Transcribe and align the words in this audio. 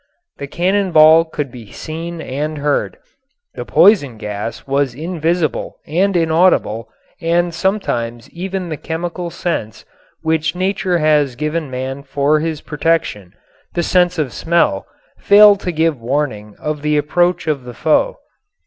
The 0.39 0.47
cannon 0.47 0.91
ball 0.91 1.25
could 1.25 1.51
be 1.51 1.71
seen 1.71 2.21
and 2.21 2.57
heard. 2.57 2.97
The 3.53 3.65
poison 3.65 4.17
gas 4.17 4.65
was 4.65 4.95
invisible 4.95 5.77
and 5.85 6.17
inaudible, 6.17 6.89
and 7.21 7.53
sometimes 7.53 8.27
even 8.31 8.69
the 8.69 8.77
chemical 8.77 9.29
sense 9.29 9.85
which 10.23 10.55
nature 10.55 10.97
has 10.97 11.35
given 11.35 11.69
man 11.69 12.01
for 12.01 12.39
his 12.39 12.61
protection, 12.61 13.33
the 13.75 13.83
sense 13.83 14.17
of 14.17 14.33
smell, 14.33 14.87
failed 15.19 15.59
to 15.59 15.71
give 15.71 16.01
warning 16.01 16.55
of 16.57 16.81
the 16.81 16.97
approach 16.97 17.45
of 17.45 17.63
the 17.63 17.75
foe. 17.75 18.17